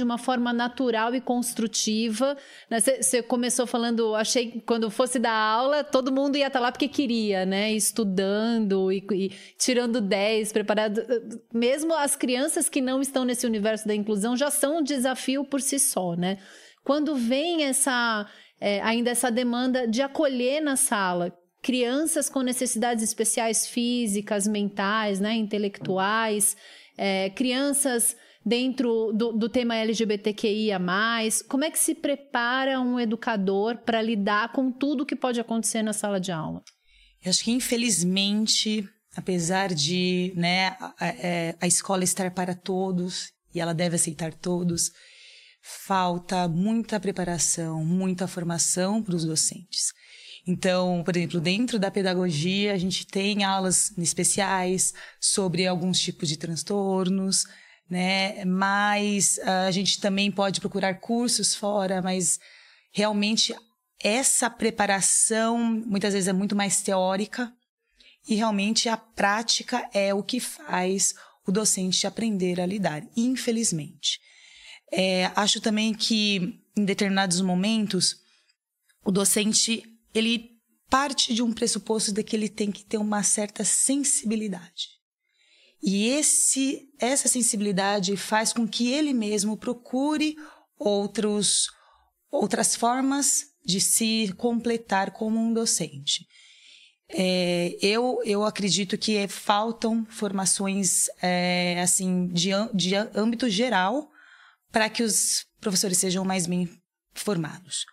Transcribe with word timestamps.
de 0.00 0.04
uma 0.04 0.16
forma 0.16 0.50
natural 0.50 1.14
e 1.14 1.20
construtiva. 1.20 2.36
Você 2.70 3.18
né? 3.18 3.22
começou 3.22 3.66
falando, 3.66 4.14
achei 4.14 4.50
que 4.50 4.60
quando 4.60 4.90
fosse 4.90 5.18
dar 5.18 5.32
aula, 5.32 5.84
todo 5.84 6.10
mundo 6.10 6.36
ia 6.36 6.46
estar 6.46 6.58
lá 6.58 6.72
porque 6.72 6.88
queria, 6.88 7.44
né? 7.44 7.70
Estudando 7.70 8.90
e, 8.90 9.04
e 9.12 9.28
tirando 9.58 10.00
10, 10.00 10.52
preparado. 10.52 11.02
Mesmo 11.52 11.94
as 11.94 12.16
crianças 12.16 12.68
que 12.68 12.80
não 12.80 13.02
estão 13.02 13.24
nesse 13.24 13.46
universo 13.46 13.86
da 13.86 13.94
inclusão 13.94 14.34
já 14.34 14.50
são 14.50 14.78
um 14.78 14.82
desafio 14.82 15.44
por 15.44 15.60
si 15.60 15.78
só, 15.78 16.14
né? 16.16 16.38
Quando 16.82 17.14
vem 17.14 17.64
essa 17.64 18.26
é, 18.58 18.80
ainda 18.80 19.10
essa 19.10 19.30
demanda 19.30 19.86
de 19.86 20.00
acolher 20.00 20.62
na 20.62 20.76
sala 20.76 21.30
crianças 21.60 22.30
com 22.30 22.40
necessidades 22.40 23.04
especiais 23.04 23.66
físicas, 23.66 24.48
mentais, 24.48 25.20
né, 25.20 25.34
intelectuais, 25.34 26.56
é, 26.96 27.28
crianças 27.28 28.16
dentro 28.44 29.12
do, 29.12 29.32
do 29.32 29.48
tema 29.48 29.76
LGBTQIA. 29.76 30.80
Como 31.48 31.64
é 31.64 31.70
que 31.70 31.78
se 31.78 31.94
prepara 31.94 32.80
um 32.80 32.98
educador 32.98 33.78
para 33.78 34.00
lidar 34.00 34.52
com 34.52 34.70
tudo 34.70 35.06
que 35.06 35.16
pode 35.16 35.40
acontecer 35.40 35.82
na 35.82 35.92
sala 35.92 36.20
de 36.20 36.32
aula? 36.32 36.62
Eu 37.22 37.30
acho 37.30 37.44
que, 37.44 37.50
infelizmente, 37.50 38.88
apesar 39.14 39.74
de 39.74 40.32
né, 40.34 40.68
a, 40.68 40.94
a, 40.98 41.06
é, 41.08 41.56
a 41.60 41.66
escola 41.66 42.02
estar 42.02 42.30
para 42.30 42.54
todos 42.54 43.30
e 43.54 43.60
ela 43.60 43.74
deve 43.74 43.96
aceitar 43.96 44.32
todos, 44.32 44.90
falta 45.62 46.48
muita 46.48 46.98
preparação, 46.98 47.84
muita 47.84 48.26
formação 48.26 49.02
para 49.02 49.14
os 49.14 49.24
docentes. 49.24 49.92
Então, 50.46 51.02
por 51.04 51.14
exemplo, 51.14 51.40
dentro 51.40 51.78
da 51.78 51.90
pedagogia, 51.90 52.72
a 52.72 52.78
gente 52.78 53.06
tem 53.06 53.44
aulas 53.44 53.96
especiais 53.98 54.94
sobre 55.20 55.66
alguns 55.66 56.00
tipos 56.00 56.28
de 56.28 56.38
transtornos, 56.38 57.44
né? 57.90 58.44
Mas 58.44 59.38
uh, 59.38 59.66
a 59.66 59.70
gente 59.72 60.00
também 60.00 60.30
pode 60.30 60.60
procurar 60.60 61.00
cursos 61.00 61.54
fora, 61.54 62.00
mas 62.00 62.38
realmente 62.92 63.54
essa 64.02 64.48
preparação 64.48 65.58
muitas 65.58 66.14
vezes 66.14 66.28
é 66.28 66.32
muito 66.32 66.54
mais 66.54 66.80
teórica 66.80 67.52
e 68.28 68.36
realmente 68.36 68.88
a 68.88 68.96
prática 68.96 69.88
é 69.92 70.14
o 70.14 70.22
que 70.22 70.38
faz 70.38 71.14
o 71.46 71.50
docente 71.50 72.06
aprender 72.06 72.60
a 72.60 72.66
lidar, 72.66 73.02
infelizmente. 73.16 74.20
É, 74.92 75.30
acho 75.34 75.60
também 75.60 75.92
que 75.92 76.60
em 76.76 76.84
determinados 76.84 77.40
momentos 77.40 78.16
o 79.04 79.10
docente 79.10 79.82
ele 80.14 80.50
parte 80.88 81.32
de 81.34 81.42
um 81.42 81.52
pressuposto 81.52 82.12
de 82.12 82.22
que 82.22 82.34
ele 82.34 82.48
tem 82.48 82.70
que 82.70 82.84
ter 82.84 82.98
uma 82.98 83.22
certa 83.22 83.64
sensibilidade. 83.64 84.99
E 85.82 86.08
esse, 86.08 86.88
essa 86.98 87.28
sensibilidade 87.28 88.16
faz 88.16 88.52
com 88.52 88.68
que 88.68 88.92
ele 88.92 89.14
mesmo 89.14 89.56
procure 89.56 90.36
outros, 90.78 91.68
outras 92.30 92.76
formas 92.76 93.46
de 93.64 93.80
se 93.80 94.32
completar 94.36 95.10
como 95.12 95.38
um 95.38 95.52
docente. 95.52 96.26
É, 97.12 97.76
eu, 97.82 98.20
eu 98.24 98.44
acredito 98.44 98.96
que 98.96 99.26
faltam 99.26 100.06
formações 100.08 101.06
é, 101.20 101.80
assim 101.82 102.28
de, 102.28 102.50
de 102.72 102.94
âmbito 102.94 103.48
geral 103.48 104.08
para 104.70 104.88
que 104.88 105.02
os 105.02 105.44
professores 105.60 105.98
sejam 105.98 106.24
mais 106.24 106.46
bem 106.46 106.68
formados. 107.12 107.84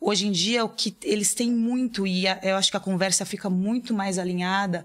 Hoje 0.00 0.26
em 0.26 0.32
dia, 0.32 0.64
o 0.64 0.68
que 0.68 0.96
eles 1.02 1.34
têm 1.34 1.50
muito, 1.50 2.06
e 2.06 2.26
eu 2.42 2.56
acho 2.56 2.70
que 2.70 2.76
a 2.76 2.80
conversa 2.80 3.24
fica 3.24 3.48
muito 3.48 3.94
mais 3.94 4.18
alinhada 4.18 4.84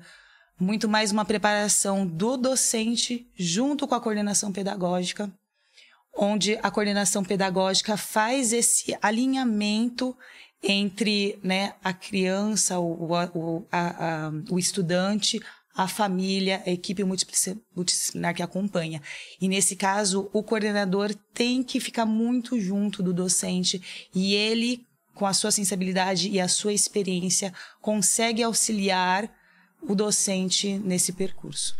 muito 0.64 0.88
mais 0.88 1.11
uma 1.11 1.25
preparação 1.25 2.08
do 2.08 2.38
docente 2.38 3.28
junto 3.36 3.88
com 3.88 3.94
a 3.94 4.00
coordenação 4.00 4.52
pedagógica, 4.52 5.31
onde 6.16 6.58
a 6.64 6.72
coordenação 6.72 7.23
pedagógica 7.23 7.97
faz 7.97 8.53
esse 8.53 8.97
alinhamento 9.02 10.16
entre 10.64 11.38
né, 11.44 11.73
a 11.84 11.91
criança, 11.91 12.80
o, 12.80 13.11
o, 13.11 13.67
a, 13.69 14.28
a, 14.28 14.31
o 14.50 14.58
estudante, 14.58 15.41
a 15.75 15.88
família, 15.88 16.63
a 16.66 16.69
equipe 16.69 17.03
multidisciplinar 17.03 18.34
que 18.34 18.41
acompanha. 18.41 19.02
E 19.41 19.50
nesse 19.50 19.75
caso, 19.75 20.29
o 20.31 20.41
coordenador 20.41 21.13
tem 21.34 21.62
que 21.62 21.79
ficar 21.79 22.06
muito 22.06 22.59
junto 22.59 23.03
do 23.03 23.13
docente 23.13 24.09
e 24.16 24.34
ele, 24.34 24.88
com 25.13 25.25
a 25.25 25.34
sua 25.34 25.52
sensibilidade 25.52 26.29
e 26.29 26.40
a 26.40 26.47
sua 26.47 26.72
experiência, 26.72 27.53
consegue 27.81 28.41
auxiliar 28.41 29.29
o 29.88 29.95
docente 29.95 30.79
nesse 30.79 31.13
percurso. 31.13 31.71